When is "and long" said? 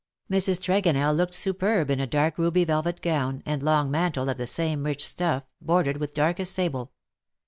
3.45-3.91